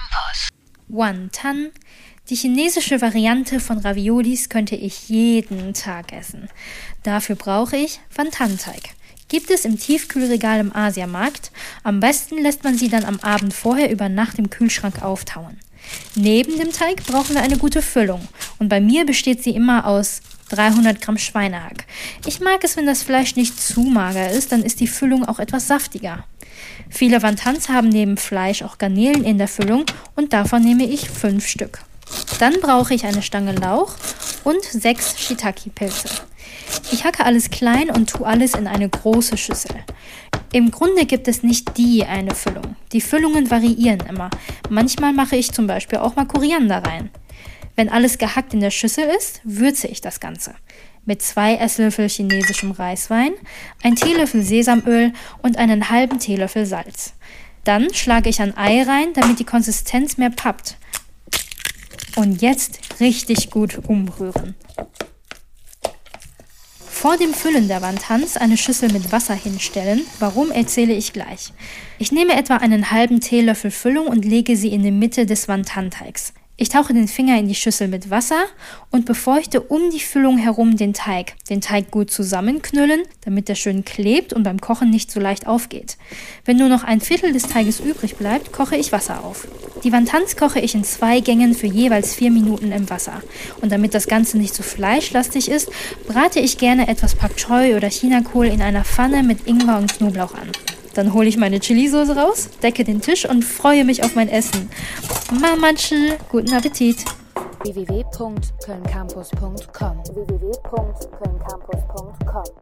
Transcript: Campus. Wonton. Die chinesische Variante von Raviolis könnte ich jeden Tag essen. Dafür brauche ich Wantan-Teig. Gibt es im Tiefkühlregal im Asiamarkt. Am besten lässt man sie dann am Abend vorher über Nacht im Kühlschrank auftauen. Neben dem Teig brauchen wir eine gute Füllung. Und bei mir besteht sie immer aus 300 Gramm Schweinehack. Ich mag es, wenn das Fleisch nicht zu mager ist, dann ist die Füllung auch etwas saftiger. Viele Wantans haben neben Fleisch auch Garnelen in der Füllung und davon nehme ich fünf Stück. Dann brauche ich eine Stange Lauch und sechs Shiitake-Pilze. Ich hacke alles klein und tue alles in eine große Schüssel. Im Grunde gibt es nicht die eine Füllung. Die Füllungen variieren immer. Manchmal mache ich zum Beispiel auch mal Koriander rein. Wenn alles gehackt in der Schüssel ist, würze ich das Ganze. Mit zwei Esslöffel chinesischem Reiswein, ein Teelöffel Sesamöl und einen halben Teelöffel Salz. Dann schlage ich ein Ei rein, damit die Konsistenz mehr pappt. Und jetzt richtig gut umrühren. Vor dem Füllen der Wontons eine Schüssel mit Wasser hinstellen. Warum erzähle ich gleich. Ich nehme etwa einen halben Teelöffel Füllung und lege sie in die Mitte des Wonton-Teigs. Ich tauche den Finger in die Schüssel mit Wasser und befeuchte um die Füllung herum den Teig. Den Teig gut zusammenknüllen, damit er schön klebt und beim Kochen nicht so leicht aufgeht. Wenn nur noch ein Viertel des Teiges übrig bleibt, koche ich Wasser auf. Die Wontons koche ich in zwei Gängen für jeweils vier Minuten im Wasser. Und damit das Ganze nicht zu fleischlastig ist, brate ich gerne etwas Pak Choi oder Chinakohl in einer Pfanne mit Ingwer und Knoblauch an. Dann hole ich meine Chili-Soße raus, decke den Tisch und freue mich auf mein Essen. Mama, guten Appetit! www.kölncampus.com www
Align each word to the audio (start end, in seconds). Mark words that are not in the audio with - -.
Campus. 0.00 0.48
Wonton. 0.88 1.70
Die 2.28 2.36
chinesische 2.36 3.00
Variante 3.00 3.60
von 3.60 3.78
Raviolis 3.78 4.48
könnte 4.48 4.76
ich 4.76 5.08
jeden 5.08 5.74
Tag 5.74 6.12
essen. 6.12 6.48
Dafür 7.02 7.36
brauche 7.36 7.76
ich 7.76 8.00
Wantan-Teig. 8.14 8.94
Gibt 9.28 9.50
es 9.50 9.64
im 9.64 9.78
Tiefkühlregal 9.78 10.60
im 10.60 10.74
Asiamarkt. 10.74 11.50
Am 11.82 12.00
besten 12.00 12.38
lässt 12.42 12.64
man 12.64 12.76
sie 12.76 12.88
dann 12.88 13.04
am 13.04 13.20
Abend 13.20 13.52
vorher 13.52 13.90
über 13.90 14.08
Nacht 14.08 14.38
im 14.38 14.50
Kühlschrank 14.50 15.02
auftauen. 15.02 15.58
Neben 16.14 16.58
dem 16.58 16.72
Teig 16.72 17.04
brauchen 17.06 17.34
wir 17.34 17.42
eine 17.42 17.58
gute 17.58 17.82
Füllung. 17.82 18.26
Und 18.58 18.68
bei 18.68 18.80
mir 18.80 19.04
besteht 19.06 19.42
sie 19.42 19.50
immer 19.50 19.86
aus 19.86 20.20
300 20.50 21.00
Gramm 21.00 21.18
Schweinehack. 21.18 21.86
Ich 22.26 22.40
mag 22.40 22.64
es, 22.64 22.76
wenn 22.76 22.86
das 22.86 23.02
Fleisch 23.02 23.36
nicht 23.36 23.60
zu 23.60 23.82
mager 23.82 24.30
ist, 24.30 24.52
dann 24.52 24.62
ist 24.62 24.80
die 24.80 24.88
Füllung 24.88 25.24
auch 25.24 25.38
etwas 25.38 25.68
saftiger. 25.68 26.24
Viele 26.88 27.22
Wantans 27.22 27.68
haben 27.68 27.88
neben 27.88 28.16
Fleisch 28.16 28.62
auch 28.62 28.78
Garnelen 28.78 29.24
in 29.24 29.38
der 29.38 29.48
Füllung 29.48 29.84
und 30.16 30.32
davon 30.32 30.62
nehme 30.62 30.84
ich 30.84 31.08
fünf 31.08 31.46
Stück. 31.46 31.80
Dann 32.38 32.54
brauche 32.60 32.94
ich 32.94 33.04
eine 33.04 33.22
Stange 33.22 33.52
Lauch 33.52 33.94
und 34.44 34.62
sechs 34.64 35.18
Shiitake-Pilze. 35.18 36.08
Ich 36.92 37.04
hacke 37.04 37.24
alles 37.24 37.50
klein 37.50 37.90
und 37.90 38.10
tue 38.10 38.26
alles 38.26 38.54
in 38.54 38.66
eine 38.66 38.88
große 38.88 39.36
Schüssel. 39.36 39.76
Im 40.52 40.70
Grunde 40.70 41.06
gibt 41.06 41.28
es 41.28 41.42
nicht 41.42 41.76
die 41.76 42.04
eine 42.04 42.34
Füllung. 42.34 42.76
Die 42.92 43.00
Füllungen 43.00 43.50
variieren 43.50 44.00
immer. 44.08 44.30
Manchmal 44.68 45.12
mache 45.12 45.36
ich 45.36 45.52
zum 45.52 45.66
Beispiel 45.66 45.98
auch 45.98 46.16
mal 46.16 46.26
Koriander 46.26 46.82
rein. 46.84 47.10
Wenn 47.76 47.88
alles 47.88 48.18
gehackt 48.18 48.52
in 48.52 48.60
der 48.60 48.72
Schüssel 48.72 49.04
ist, 49.16 49.40
würze 49.44 49.86
ich 49.86 50.00
das 50.00 50.18
Ganze. 50.18 50.54
Mit 51.04 51.22
zwei 51.22 51.56
Esslöffel 51.56 52.08
chinesischem 52.08 52.72
Reiswein, 52.72 53.32
ein 53.82 53.96
Teelöffel 53.96 54.42
Sesamöl 54.42 55.12
und 55.42 55.56
einen 55.56 55.90
halben 55.90 56.18
Teelöffel 56.18 56.66
Salz. 56.66 57.14
Dann 57.64 57.92
schlage 57.92 58.28
ich 58.28 58.40
ein 58.40 58.56
Ei 58.56 58.82
rein, 58.82 59.12
damit 59.14 59.38
die 59.38 59.44
Konsistenz 59.44 60.16
mehr 60.16 60.30
pappt. 60.30 60.76
Und 62.16 62.42
jetzt 62.42 63.00
richtig 63.00 63.50
gut 63.50 63.78
umrühren. 63.88 64.54
Vor 67.00 67.16
dem 67.16 67.32
Füllen 67.32 67.66
der 67.66 67.80
Wontons 67.80 68.36
eine 68.36 68.58
Schüssel 68.58 68.92
mit 68.92 69.10
Wasser 69.10 69.34
hinstellen. 69.34 70.02
Warum 70.18 70.50
erzähle 70.50 70.92
ich 70.92 71.14
gleich. 71.14 71.54
Ich 71.98 72.12
nehme 72.12 72.34
etwa 72.36 72.56
einen 72.56 72.90
halben 72.90 73.20
Teelöffel 73.20 73.70
Füllung 73.70 74.06
und 74.06 74.26
lege 74.26 74.54
sie 74.54 74.68
in 74.68 74.82
die 74.82 74.90
Mitte 74.90 75.24
des 75.24 75.48
Wonton-Teigs. 75.48 76.34
Ich 76.62 76.68
tauche 76.68 76.92
den 76.92 77.08
Finger 77.08 77.38
in 77.38 77.48
die 77.48 77.54
Schüssel 77.54 77.88
mit 77.88 78.10
Wasser 78.10 78.44
und 78.90 79.06
befeuchte 79.06 79.62
um 79.62 79.88
die 79.88 79.98
Füllung 79.98 80.36
herum 80.36 80.76
den 80.76 80.92
Teig. 80.92 81.32
Den 81.48 81.62
Teig 81.62 81.90
gut 81.90 82.10
zusammenknüllen, 82.10 83.00
damit 83.22 83.48
er 83.48 83.54
schön 83.54 83.82
klebt 83.86 84.34
und 84.34 84.42
beim 84.42 84.60
Kochen 84.60 84.90
nicht 84.90 85.10
so 85.10 85.20
leicht 85.20 85.46
aufgeht. 85.46 85.96
Wenn 86.44 86.58
nur 86.58 86.68
noch 86.68 86.84
ein 86.84 87.00
Viertel 87.00 87.32
des 87.32 87.44
Teiges 87.44 87.80
übrig 87.80 88.16
bleibt, 88.16 88.52
koche 88.52 88.76
ich 88.76 88.92
Wasser 88.92 89.24
auf. 89.24 89.48
Die 89.84 89.90
Wontons 89.90 90.36
koche 90.36 90.60
ich 90.60 90.74
in 90.74 90.84
zwei 90.84 91.20
Gängen 91.20 91.54
für 91.54 91.66
jeweils 91.66 92.14
vier 92.14 92.30
Minuten 92.30 92.72
im 92.72 92.90
Wasser. 92.90 93.22
Und 93.62 93.72
damit 93.72 93.94
das 93.94 94.06
Ganze 94.06 94.36
nicht 94.36 94.54
zu 94.54 94.62
fleischlastig 94.62 95.50
ist, 95.50 95.70
brate 96.06 96.40
ich 96.40 96.58
gerne 96.58 96.88
etwas 96.88 97.14
Pak 97.14 97.38
Choi 97.38 97.74
oder 97.74 97.88
Chinakohl 97.88 98.48
in 98.48 98.60
einer 98.60 98.84
Pfanne 98.84 99.22
mit 99.22 99.46
Ingwer 99.46 99.78
und 99.78 99.96
Knoblauch 99.96 100.34
an. 100.34 100.52
Dann 100.94 101.14
hole 101.14 101.28
ich 101.28 101.36
meine 101.36 101.60
Chili-Soße 101.60 102.16
raus, 102.16 102.48
decke 102.62 102.84
den 102.84 103.00
Tisch 103.00 103.28
und 103.28 103.44
freue 103.44 103.84
mich 103.84 104.02
auf 104.02 104.14
mein 104.14 104.28
Essen. 104.28 104.70
Mama, 105.32 105.68
guten 106.30 106.52
Appetit! 106.52 107.04
www.kölncampus.com 107.62 110.02
www 110.14 110.50